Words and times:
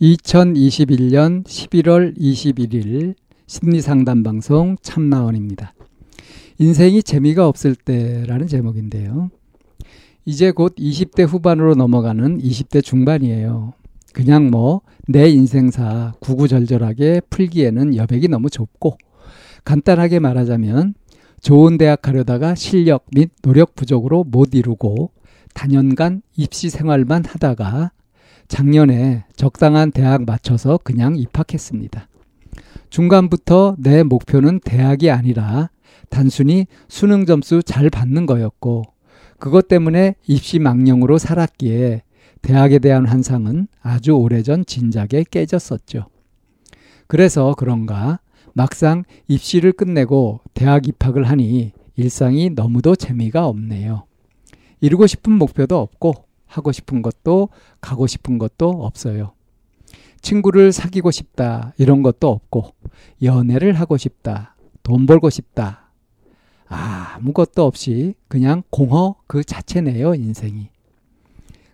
2021년 0.00 1.44
11월 1.44 2.16
21일 2.18 3.14
심리상담 3.46 4.22
방송 4.22 4.76
참나원입니다. 4.82 5.74
인생이 6.58 7.02
재미가 7.02 7.46
없을 7.48 7.74
때라는 7.74 8.46
제목인데요. 8.46 9.30
이제 10.24 10.50
곧 10.50 10.74
20대 10.76 11.26
후반으로 11.26 11.74
넘어가는 11.74 12.38
20대 12.38 12.82
중반이에요. 12.82 13.74
그냥 14.12 14.50
뭐 14.50 14.82
내 15.06 15.28
인생사 15.28 16.14
구구절절하게 16.20 17.22
풀기에는 17.28 17.96
여백이 17.96 18.28
너무 18.28 18.48
좁고 18.48 18.96
간단하게 19.64 20.18
말하자면 20.18 20.94
좋은 21.42 21.76
대학 21.76 22.00
가려다가 22.00 22.54
실력 22.54 23.04
및 23.14 23.30
노력 23.42 23.74
부족으로 23.74 24.24
못 24.24 24.54
이루고 24.54 25.10
단연간 25.52 26.22
입시 26.36 26.70
생활만 26.70 27.24
하다가 27.26 27.92
작년에 28.54 29.24
적당한 29.34 29.90
대학 29.90 30.24
맞춰서 30.24 30.78
그냥 30.84 31.16
입학했습니다. 31.16 32.06
중간부터 32.88 33.74
내 33.80 34.04
목표는 34.04 34.60
대학이 34.60 35.10
아니라 35.10 35.70
단순히 36.08 36.68
수능 36.86 37.26
점수 37.26 37.64
잘 37.64 37.90
받는 37.90 38.26
거였고 38.26 38.84
그것 39.40 39.66
때문에 39.66 40.14
입시 40.28 40.60
망령으로 40.60 41.18
살았기에 41.18 42.04
대학에 42.42 42.78
대한 42.78 43.08
환상은 43.08 43.66
아주 43.82 44.12
오래전 44.12 44.64
진작에 44.64 45.24
깨졌었죠. 45.28 46.06
그래서 47.08 47.56
그런가 47.58 48.20
막상 48.52 49.02
입시를 49.26 49.72
끝내고 49.72 50.42
대학 50.54 50.86
입학을 50.86 51.24
하니 51.24 51.72
일상이 51.96 52.50
너무도 52.50 52.94
재미가 52.94 53.48
없네요. 53.48 54.04
이루고 54.80 55.08
싶은 55.08 55.32
목표도 55.32 55.76
없고 55.76 56.12
하고 56.54 56.70
싶은 56.70 57.02
것도 57.02 57.48
가고 57.80 58.06
싶은 58.06 58.38
것도 58.38 58.70
없어요. 58.70 59.32
친구를 60.20 60.72
사귀고 60.72 61.10
싶다 61.10 61.74
이런 61.78 62.02
것도 62.02 62.28
없고 62.30 62.74
연애를 63.22 63.74
하고 63.74 63.96
싶다 63.96 64.54
돈 64.82 65.06
벌고 65.06 65.30
싶다. 65.30 65.90
아무것도 66.66 67.64
없이 67.64 68.14
그냥 68.28 68.62
공허 68.70 69.16
그 69.26 69.42
자체네요 69.42 70.14
인생이. 70.14 70.70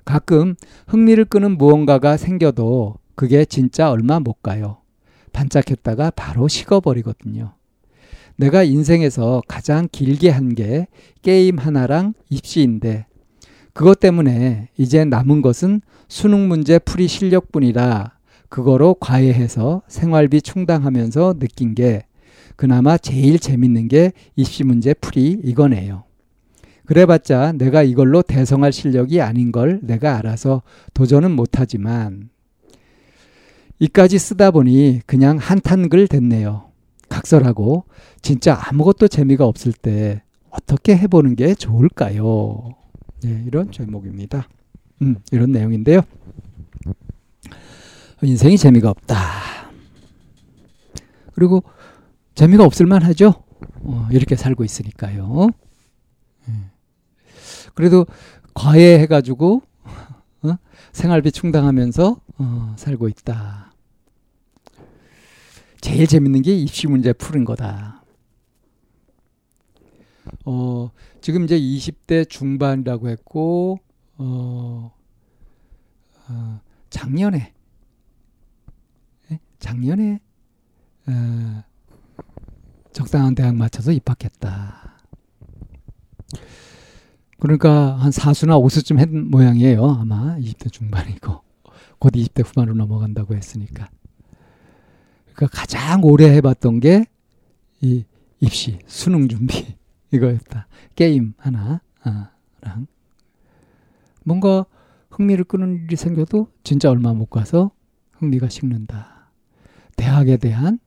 가끔 0.04 0.56
흥미를 0.88 1.26
끄는 1.26 1.58
무언가가 1.58 2.16
생겨도 2.16 2.96
그게 3.14 3.44
진짜 3.44 3.90
얼마 3.90 4.18
못 4.18 4.42
가요. 4.42 4.78
반짝했다가 5.32 6.10
바로 6.12 6.48
식어버리거든요. 6.48 7.52
내가 8.36 8.62
인생에서 8.62 9.42
가장 9.46 9.88
길게 9.92 10.30
한 10.30 10.54
게 10.54 10.86
게임 11.22 11.58
하나랑 11.58 12.14
입시인데 12.30 13.06
그것 13.72 14.00
때문에 14.00 14.68
이제 14.76 15.04
남은 15.04 15.42
것은 15.42 15.80
수능 16.08 16.48
문제 16.48 16.78
풀이 16.78 17.08
실력뿐이라 17.08 18.12
그거로 18.48 18.94
과외해서 18.94 19.82
생활비 19.86 20.42
충당하면서 20.42 21.38
느낀 21.38 21.74
게 21.74 22.04
그나마 22.56 22.98
제일 22.98 23.38
재밌는 23.38 23.88
게 23.88 24.12
입시 24.36 24.64
문제 24.64 24.92
풀이 24.92 25.40
이거네요. 25.44 26.04
그래봤자 26.84 27.52
내가 27.52 27.84
이걸로 27.84 28.20
대성할 28.20 28.72
실력이 28.72 29.20
아닌 29.20 29.52
걸 29.52 29.78
내가 29.82 30.18
알아서 30.18 30.62
도전은 30.92 31.30
못하지만 31.30 32.30
이까지 33.78 34.18
쓰다 34.18 34.50
보니 34.50 35.00
그냥 35.06 35.38
한탄글 35.38 36.08
됐네요. 36.08 36.70
각설하고 37.08 37.84
진짜 38.20 38.58
아무것도 38.60 39.08
재미가 39.08 39.46
없을 39.46 39.72
때 39.72 40.22
어떻게 40.50 40.96
해보는 40.96 41.36
게 41.36 41.54
좋을까요? 41.54 42.79
네, 43.22 43.44
이런 43.46 43.70
제목입니다. 43.70 44.48
음, 45.02 45.16
이런 45.30 45.52
내용인데요. 45.52 46.00
인생이 48.22 48.58
재미가 48.58 48.90
없다. 48.90 49.16
그리고 51.34 51.62
재미가 52.34 52.64
없을만 52.64 53.02
하죠. 53.02 53.42
어, 53.82 54.08
이렇게 54.10 54.36
살고 54.36 54.64
있으니까요. 54.64 55.48
예. 56.48 56.52
그래도 57.74 58.06
과외해가지고 58.54 59.62
어? 60.42 60.56
생활비 60.92 61.32
충당하면서 61.32 62.20
어, 62.38 62.74
살고 62.76 63.08
있다. 63.08 63.72
제일 65.80 66.06
재밌는 66.06 66.42
게 66.42 66.54
입시 66.54 66.86
문제 66.86 67.12
푸는 67.12 67.44
거다. 67.44 67.99
어, 70.44 70.90
지금 71.20 71.44
이제 71.44 71.58
20대 71.58 72.28
중반이라고 72.28 73.08
했고, 73.08 73.80
어, 74.18 74.92
어 76.28 76.60
작년에, 76.90 77.52
예? 79.30 79.40
작년에, 79.58 80.20
어, 81.08 81.64
적당한 82.92 83.34
대학 83.34 83.54
맞춰서 83.54 83.92
입학했다. 83.92 84.98
그러니까 87.38 87.96
한 87.96 88.10
4수나 88.10 88.62
5수쯤 88.62 88.98
했 88.98 89.08
모양이에요. 89.08 89.86
아마 90.00 90.36
20대 90.36 90.70
중반이고. 90.70 91.40
곧 91.98 92.12
20대 92.12 92.44
후반으로 92.44 92.74
넘어간다고 92.74 93.34
했으니까. 93.34 93.88
그러니까 95.34 95.58
가장 95.58 96.04
오래 96.04 96.28
해봤던 96.34 96.80
게 96.80 97.04
이 97.82 98.04
입시, 98.40 98.78
수능 98.86 99.28
준비. 99.28 99.78
이거였다. 100.12 100.66
게임 100.96 101.34
하나랑 101.38 101.80
뭔가 104.24 104.66
흥미를 105.10 105.44
끄는 105.44 105.84
일이 105.84 105.96
생겨도 105.96 106.48
진짜 106.62 106.90
얼마 106.90 107.12
못 107.12 107.26
가서 107.26 107.70
흥미가 108.12 108.48
식는다. 108.48 109.30
대학에 109.96 110.36
대한 110.36 110.78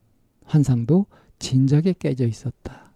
환상도 0.44 1.06
진작에 1.38 1.94
깨져 1.98 2.26
있었다. 2.26 2.92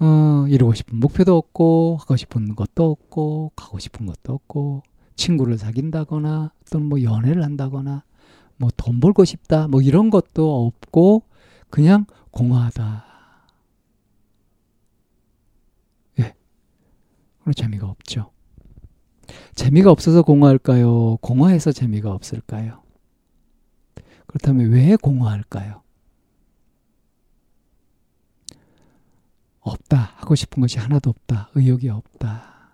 어, 0.00 0.46
이루고 0.48 0.74
싶은 0.74 1.00
목표도 1.00 1.36
없고, 1.36 1.96
하고 2.00 2.16
싶은 2.16 2.54
것도 2.54 2.90
없고, 2.90 3.52
가고 3.56 3.78
싶은 3.80 4.06
것도 4.06 4.32
없고, 4.32 4.82
친구를 5.16 5.58
사귄다거나, 5.58 6.52
또는 6.70 6.86
뭐 6.88 7.02
연애를 7.02 7.42
한다거나, 7.42 8.04
뭐 8.58 8.70
돈 8.76 9.00
벌고 9.00 9.24
싶다, 9.24 9.66
뭐 9.66 9.82
이런 9.82 10.10
것도 10.10 10.66
없고, 10.66 11.24
그냥 11.70 12.06
공허하다. 12.30 13.07
그럼 17.48 17.54
재미가 17.54 17.88
없죠. 17.88 18.30
재미가 19.54 19.90
없어서 19.90 20.20
공허할까요? 20.20 21.16
공허해서 21.22 21.72
재미가 21.72 22.12
없을까요? 22.12 22.82
그렇다면 24.26 24.70
왜 24.70 24.96
공허할까요? 24.96 25.82
없다. 29.60 30.12
하고 30.16 30.34
싶은 30.34 30.60
것이 30.60 30.78
하나도 30.78 31.08
없다. 31.08 31.48
의욕이 31.54 31.88
없다. 31.88 32.70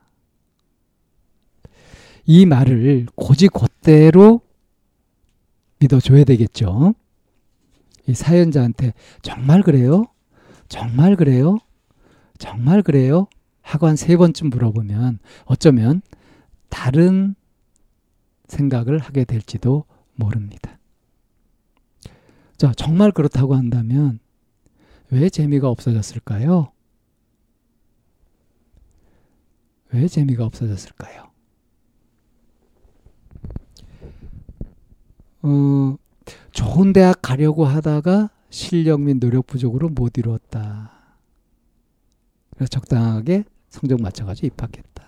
이 2.26 2.44
말을 2.44 3.06
고지 3.14 3.46
곧대로 3.46 4.40
믿어줘야 5.78 6.25
되겠죠. 6.25 6.94
이 8.08 8.14
사연자한테 8.14 8.93
정말 9.22 9.62
그래요? 9.62 10.06
정말 10.69 11.14
그래요? 11.14 11.58
정말 12.38 12.82
그래요? 12.82 13.28
하고 13.64 13.87
한 13.88 13.96
세 13.96 14.16
번쯤 14.16 14.50
물어보면 14.50 15.19
어쩌면 15.46 16.02
다른 16.69 17.34
생각을 18.46 18.99
하게 18.99 19.25
될지도 19.25 19.84
모릅니다. 20.14 20.78
자, 22.56 22.72
정말 22.76 23.11
그렇다고 23.11 23.55
한다면 23.56 24.20
왜 25.11 25.28
재미가 25.28 25.69
없어졌을까요? 25.69 26.70
왜 29.93 30.08
재미가 30.08 30.44
없어졌을까요? 30.44 31.31
어, 35.43 35.96
좋은 36.52 36.93
대학 36.93 37.20
가려고 37.22 37.64
하다가 37.64 38.31
실력 38.50 39.00
및 39.00 39.19
노력 39.19 39.46
부족으로 39.46 39.88
못 39.88 40.16
이루었다. 40.19 40.93
그래서 42.55 42.69
적당하게 42.69 43.44
성적 43.75 44.00
맞춰가지고 44.00 44.47
입학했다. 44.47 45.05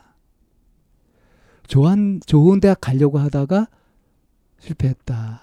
좋은, 1.69 2.21
좋은 2.27 2.59
대학 2.61 2.81
가려고 2.81 3.19
하다가 3.19 3.69
실패했다. 4.59 5.43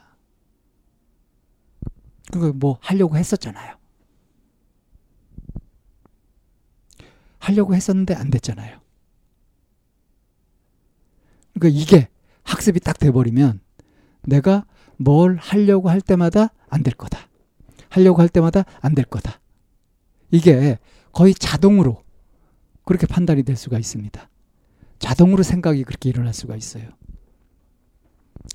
그거 2.32 2.52
뭐 2.54 2.78
하려고 2.82 3.16
했었잖아요. 3.18 3.78
하려고 7.40 7.76
했었는데 7.76 8.14
안 8.16 8.30
됐잖아요. 8.30 8.80
그러니까 11.54 11.80
이게 11.80 12.10
학습이 12.44 12.80
딱 12.82 12.98
돼버리면 13.00 13.62
내가 14.24 14.66
뭘 14.98 15.38
하려고 15.38 15.90
할 15.90 16.02
때마다 16.02 16.50
안 16.70 16.84
될 16.84 16.94
거다. 16.96 17.30
하려고 17.90 18.22
할 18.22 18.28
때마다 18.30 18.64
안 18.82 18.96
될 18.96 19.06
거다. 19.06 19.40
이게 20.32 20.80
거의 21.12 21.34
자동으로 21.34 22.03
그렇게 22.86 23.08
판단이 23.08 23.44
될 23.44 23.56
수가 23.56 23.80
있습니다. 23.80 24.30
자동으로 25.00 25.44
생각이 25.44 25.84
그렇게 25.84 26.10
일어날 26.10 26.34
수가 26.34 26.56
있어요. 26.56 26.90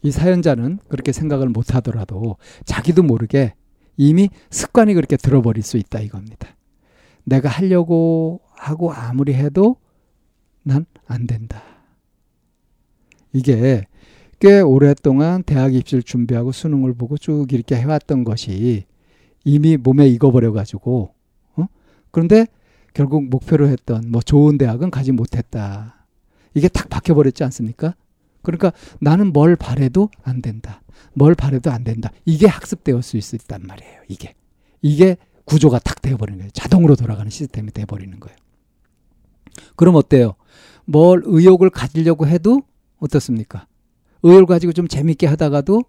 이 0.02 0.10
사연자는 0.10 0.78
그렇게 0.88 1.12
생각을 1.12 1.48
못 1.48 1.74
하더라도 1.74 2.36
자기도 2.64 3.02
모르게 3.02 3.54
이미 3.96 4.30
습관이 4.50 4.94
그렇게 4.94 5.16
들어버릴 5.16 5.62
수 5.62 5.76
있다 5.76 6.00
이겁니다. 6.00 6.56
내가 7.24 7.48
하려고 7.48 8.40
하고 8.54 8.92
아무리 8.92 9.34
해도 9.34 9.76
난 10.62 10.84
안 11.08 11.26
된다. 11.26 11.62
이게 13.32 13.84
꽤 14.38 14.60
오랫동안 14.60 15.42
대학 15.42 15.74
입시를 15.74 16.02
준비하고 16.02 16.52
수능을 16.52 16.94
보고 16.94 17.18
쭉 17.18 17.52
이렇게 17.52 17.74
해왔던 17.76 18.24
것이 18.24 18.84
이미 19.44 19.76
몸에 19.76 20.06
익어버려 20.06 20.52
가지고, 20.52 21.14
어? 21.56 21.66
그런데 22.10 22.46
결국 22.98 23.28
목표로 23.30 23.68
했던 23.68 24.10
뭐 24.10 24.20
좋은 24.20 24.58
대학은 24.58 24.90
가지 24.90 25.12
못했다. 25.12 26.04
이게 26.52 26.66
탁 26.66 26.88
박혀버렸지 26.88 27.44
않습니까? 27.44 27.94
그러니까 28.42 28.72
나는 29.00 29.32
뭘 29.32 29.54
바래도 29.54 30.10
안 30.24 30.42
된다. 30.42 30.82
뭘 31.14 31.36
바래도 31.36 31.70
안 31.70 31.84
된다. 31.84 32.10
이게 32.24 32.48
학습되었을 32.48 33.22
수 33.22 33.36
있단 33.36 33.62
말이에요. 33.62 34.00
이게. 34.08 34.34
이게 34.82 35.16
구조가 35.44 35.78
탁 35.78 36.02
되어버리는 36.02 36.40
거예요. 36.40 36.50
자동으로 36.50 36.96
돌아가는 36.96 37.30
시스템이 37.30 37.70
되어버리는 37.70 38.18
거예요. 38.18 38.36
그럼 39.76 39.94
어때요? 39.94 40.34
뭘 40.84 41.22
의욕을 41.24 41.70
가지려고 41.70 42.26
해도 42.26 42.62
어떻습니까? 42.98 43.68
의욕을 44.24 44.46
가지고 44.46 44.72
좀 44.72 44.88
재밌게 44.88 45.28
하다가도 45.28 45.84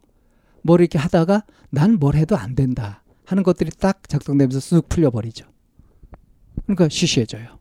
뭘 0.61 0.81
이렇게 0.81 0.99
하다가 0.99 1.43
난 1.71 1.97
뭘 1.99 2.13
해도 2.13 2.37
안 2.37 2.53
된다 2.53 3.01
하는 3.25 3.41
것들이 3.41 3.71
딱 3.79 4.07
작동되면서 4.07 4.59
쑥 4.59 4.87
풀려버리죠. 4.89 5.47
그러니까 6.69 6.87
쉬쉬해져요. 6.89 7.57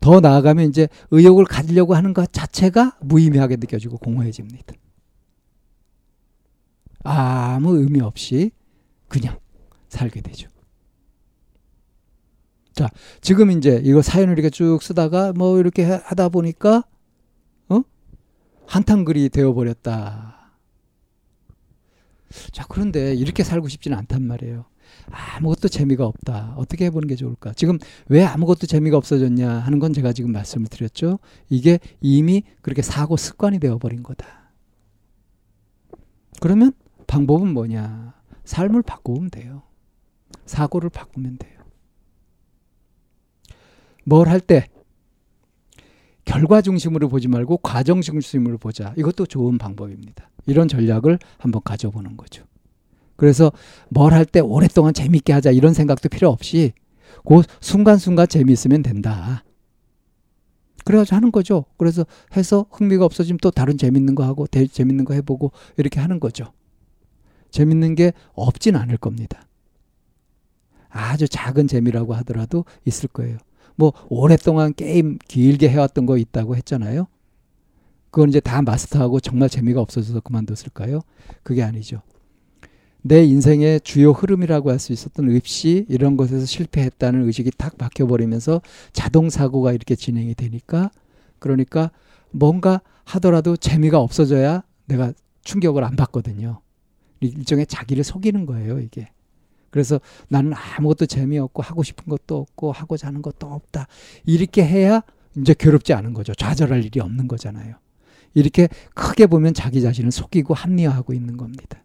더 0.00 0.20
나아가면 0.20 0.70
이제 0.70 0.88
의욕을 1.10 1.44
가지려고 1.44 1.94
하는 1.94 2.14
것 2.14 2.32
자체가 2.32 2.96
무의미하게 3.02 3.56
느껴지고 3.56 3.98
공허해집니다. 3.98 4.74
아무 7.04 7.76
의미 7.76 8.00
없이 8.00 8.50
그냥 9.08 9.38
살게 9.90 10.22
되죠. 10.22 10.48
자, 12.72 12.88
지금 13.20 13.50
이제 13.50 13.82
이거 13.84 14.00
사연을 14.00 14.32
이렇게 14.32 14.48
쭉 14.48 14.82
쓰다가 14.82 15.34
뭐 15.34 15.58
이렇게 15.58 15.84
하다 15.84 16.30
보니까 16.30 16.84
어? 17.68 17.82
한탕글이 18.66 19.28
되어 19.28 19.52
버렸다. 19.52 20.39
자, 22.52 22.64
그런데 22.68 23.14
이렇게 23.14 23.42
살고 23.44 23.68
싶지는 23.68 23.96
않단 23.98 24.22
말이에요. 24.22 24.66
아무것도 25.10 25.68
재미가 25.68 26.04
없다. 26.06 26.54
어떻게 26.56 26.86
해보는 26.86 27.08
게 27.08 27.14
좋을까? 27.16 27.52
지금 27.54 27.78
왜 28.08 28.24
아무것도 28.24 28.66
재미가 28.66 28.96
없어졌냐 28.96 29.48
하는 29.48 29.78
건 29.78 29.92
제가 29.92 30.12
지금 30.12 30.32
말씀을 30.32 30.66
드렸죠. 30.68 31.18
이게 31.48 31.78
이미 32.00 32.42
그렇게 32.62 32.82
사고 32.82 33.16
습관이 33.16 33.58
되어버린 33.60 34.02
거다. 34.02 34.26
그러면 36.40 36.72
방법은 37.06 37.52
뭐냐? 37.52 38.14
삶을 38.44 38.82
바꾸면 38.82 39.30
돼요. 39.30 39.62
사고를 40.46 40.90
바꾸면 40.90 41.38
돼요. 41.38 41.60
뭘 44.04 44.26
할 44.28 44.40
때 44.40 44.66
결과 46.24 46.62
중심으로 46.62 47.08
보지 47.08 47.28
말고 47.28 47.58
과정 47.58 48.00
중심으로 48.00 48.58
보자. 48.58 48.94
이것도 48.96 49.26
좋은 49.26 49.58
방법입니다. 49.58 50.29
이런 50.46 50.68
전략을 50.68 51.18
한번 51.38 51.62
가져보는 51.64 52.16
거죠. 52.16 52.44
그래서 53.16 53.52
뭘 53.90 54.12
할 54.12 54.24
때 54.24 54.40
오랫동안 54.40 54.94
재밌게 54.94 55.32
하자 55.32 55.50
이런 55.50 55.74
생각도 55.74 56.08
필요 56.08 56.28
없이 56.30 56.72
그 57.26 57.42
순간순간 57.60 58.28
재미있으면 58.28 58.82
된다. 58.82 59.44
그래가지고 60.84 61.16
하는 61.16 61.30
거죠. 61.30 61.66
그래서 61.76 62.06
해서 62.36 62.66
흥미가 62.70 63.04
없어지면 63.04 63.38
또 63.42 63.50
다른 63.50 63.76
재밌는 63.76 64.14
거 64.14 64.24
하고 64.24 64.46
재밌는 64.46 65.04
거 65.04 65.14
해보고 65.14 65.52
이렇게 65.76 66.00
하는 66.00 66.18
거죠. 66.20 66.52
재밌는 67.50 67.94
게 67.94 68.12
없진 68.32 68.76
않을 68.76 68.96
겁니다. 68.96 69.46
아주 70.88 71.28
작은 71.28 71.68
재미라고 71.68 72.14
하더라도 72.14 72.64
있을 72.86 73.08
거예요. 73.08 73.38
뭐 73.76 73.92
오랫동안 74.08 74.74
게임 74.74 75.18
길게 75.28 75.68
해왔던 75.68 76.06
거 76.06 76.16
있다고 76.16 76.56
했잖아요. 76.56 77.06
그건 78.10 78.28
이제 78.28 78.40
다 78.40 78.60
마스터하고 78.62 79.20
정말 79.20 79.48
재미가 79.48 79.80
없어져서 79.80 80.20
그만뒀을까요? 80.20 81.00
그게 81.42 81.62
아니죠. 81.62 82.02
내 83.02 83.24
인생의 83.24 83.80
주요 83.80 84.12
흐름이라고 84.12 84.70
할 84.70 84.78
수 84.78 84.92
있었던 84.92 85.30
입시 85.34 85.86
이런 85.88 86.16
것에서 86.16 86.44
실패했다는 86.44 87.24
의식이 87.26 87.52
탁 87.56 87.78
박혀버리면서 87.78 88.60
자동 88.92 89.30
사고가 89.30 89.72
이렇게 89.72 89.94
진행이 89.94 90.34
되니까 90.34 90.90
그러니까 91.38 91.90
뭔가 92.30 92.80
하더라도 93.04 93.56
재미가 93.56 93.98
없어져야 93.98 94.62
내가 94.86 95.12
충격을 95.44 95.82
안 95.84 95.96
받거든요. 95.96 96.60
일종의 97.20 97.66
자기를 97.66 98.04
속이는 98.04 98.46
거예요, 98.46 98.80
이게. 98.80 99.08
그래서 99.70 100.00
나는 100.28 100.52
아무것도 100.54 101.06
재미없고 101.06 101.62
하고 101.62 101.82
싶은 101.82 102.04
것도 102.06 102.36
없고 102.38 102.72
하고자 102.72 103.06
하는 103.08 103.22
것도 103.22 103.46
없다. 103.46 103.86
이렇게 104.24 104.64
해야 104.64 105.02
이제 105.36 105.54
괴롭지 105.56 105.92
않은 105.94 106.12
거죠. 106.12 106.34
좌절할 106.34 106.84
일이 106.84 107.00
없는 107.00 107.28
거잖아요. 107.28 107.76
이렇게 108.34 108.68
크게 108.94 109.26
보면 109.26 109.54
자기 109.54 109.82
자신을 109.82 110.10
속이고 110.10 110.54
합리화하고 110.54 111.12
있는 111.12 111.36
겁니다. 111.36 111.82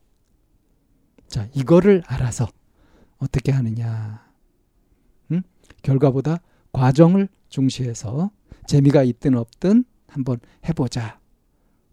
자, 1.28 1.48
이거를 1.54 2.04
알아서 2.06 2.48
어떻게 3.18 3.52
하느냐. 3.52 4.26
음? 5.32 5.42
결과보다 5.82 6.42
과정을 6.72 7.30
중시해서 7.50 8.32
재미가 8.68 9.04
있든 9.04 9.36
없든 9.38 9.86
한번 10.08 10.40
해보자. 10.68 11.20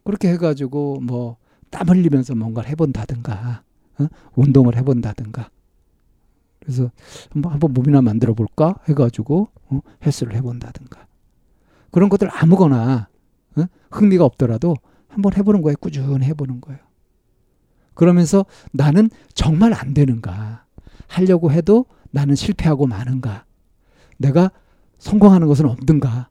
그렇게 0.05 0.29
해가지고 0.29 1.01
뭐 1.01 1.43
땀 1.73 1.89
흘리면서 1.89 2.35
뭔가를 2.37 2.69
해본다든가, 2.71 3.65
어? 3.99 4.07
운동을 4.37 4.77
해본다든가. 4.77 5.51
그래서 6.61 6.93
한번, 7.31 7.53
한번 7.53 7.73
몸이나 7.73 8.03
만들어 8.03 8.35
볼까 8.35 8.77
해가지고 8.89 9.49
어? 9.71 9.81
헬스를 10.05 10.37
해본다든가. 10.37 11.07
그런 11.91 12.09
것들 12.09 12.29
아무거나 12.31 13.09
어? 13.57 13.65
흥미가 13.91 14.25
없더라도 14.25 14.77
한번 15.09 15.35
해보는 15.35 15.63
거예요. 15.63 15.77
꾸준히 15.77 16.25
해보는 16.25 16.61
거예요. 16.61 16.81
그러면서 17.95 18.47
나는 18.73 19.11
정말 19.35 19.75
안 19.75 19.93
되는가? 19.95 20.65
하려고 21.09 21.51
해도 21.53 21.85
나는 22.11 22.35
실패하고 22.35 22.87
마는가? 22.87 23.45
내가 24.19 24.51
성공하는 24.99 25.47
것은 25.49 25.67
없는가? 25.67 26.29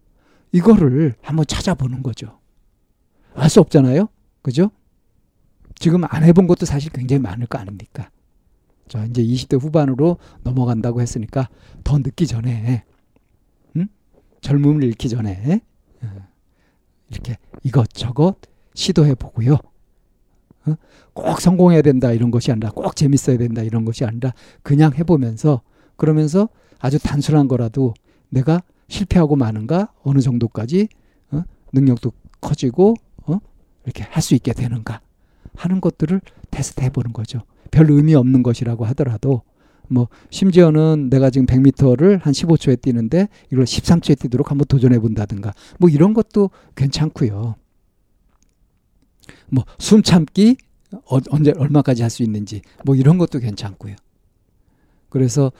이거를 0.52 1.14
한번 1.22 1.46
찾아보는 1.46 2.02
거죠. 2.04 2.40
알 3.36 3.50
수 3.50 3.60
없잖아요? 3.60 4.10
그죠? 4.42 4.72
지금 5.76 6.04
안 6.06 6.24
해본 6.24 6.48
것도 6.48 6.66
사실 6.66 6.92
굉장히 6.92 7.22
많을 7.22 7.48
거 7.48 7.58
아닙니까? 7.58 8.10
자, 8.88 9.06
이제 9.06 9.24
20대 9.24 9.60
후반으로 9.62 10.18
넘어간다고 10.44 11.02
했으니까 11.02 11.48
더 11.84 11.98
늦기 12.00 12.28
전에, 12.28 12.84
응? 13.78 13.88
젊음을 14.42 14.84
잃기 14.84 15.08
전에, 15.10 15.62
어, 16.04 16.28
이렇게 17.12 17.38
이것저것 17.64 18.36
시도해 18.74 19.16
보고요. 19.16 19.58
어? 20.68 20.76
꼭 21.14 21.42
성공해야 21.42 21.82
된다 21.82 22.12
이런 22.12 22.32
것이 22.32 22.52
아니라 22.52 22.72
꼭 22.72 22.96
재밌어야 22.96 23.38
된다 23.38 23.62
이런 23.62 23.84
것이 23.86 24.06
아니라 24.06 24.34
그냥 24.64 24.94
해보면서 24.94 25.62
그러면서 25.98 26.50
아주 26.80 27.00
단순한 27.00 27.48
거라도 27.48 27.94
내가 28.30 28.62
실패하고 28.88 29.36
마는가 29.36 29.92
어느 30.04 30.20
정도까지 30.20 30.88
어? 31.32 31.44
능력도 31.74 32.12
커지고 32.40 32.96
어? 33.26 33.40
이렇게 33.86 34.04
할 34.04 34.22
수 34.22 34.36
있게 34.36 34.54
되는가 34.54 35.02
하는 35.56 35.82
것들을 35.82 36.22
테스트 36.50 36.82
해 36.82 36.90
보는 36.90 37.12
거죠. 37.14 37.40
별 37.72 37.90
의미 37.90 38.16
없는 38.16 38.44
것이라고 38.44 38.86
하더라도 38.86 39.42
뭐 39.92 40.08
심지어는 40.30 41.10
내가 41.10 41.30
지금 41.30 41.46
100m를 41.46 42.22
한 42.22 42.32
15초에 42.34 42.82
뛰는데 42.82 43.28
이걸 43.52 43.66
13초에 43.66 44.18
뛰도록 44.20 44.50
한번 44.52 44.66
도전해 44.68 44.98
본다든가 45.00 45.54
뭐 45.80 45.90
이런 45.90 46.14
것도 46.14 46.50
괜찮고요. 46.76 47.56
뭐 49.50 49.66
숨 49.80 50.02
참기 50.04 50.56
어, 50.94 51.18
언제 51.30 51.52
얼마까지 51.58 52.02
할 52.02 52.10
수 52.10 52.24
있는지 52.24 52.62
뭐 52.86 52.96
이런 52.96 53.18
것도 53.18 53.40
괜찮고요. 53.40 53.96
그래서 55.10 55.52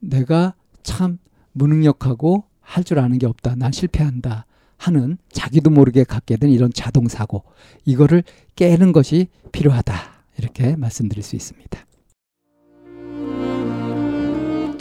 내가 0.00 0.54
참 0.82 1.18
무능력하고 1.52 2.44
할 2.60 2.84
줄 2.84 2.98
아는 3.00 3.18
게 3.18 3.26
없다. 3.26 3.54
난 3.56 3.72
실패한다. 3.72 4.46
하는 4.78 5.18
자기도 5.30 5.70
모르게 5.70 6.02
갖게 6.04 6.36
된 6.36 6.50
이런 6.50 6.72
자동 6.72 7.06
사고 7.08 7.44
이거를 7.84 8.24
깨는 8.56 8.92
것이 8.92 9.28
필요하다. 9.52 9.94
이렇게 10.38 10.74
말씀드릴 10.76 11.22
수 11.22 11.36
있습니다. 11.36 11.86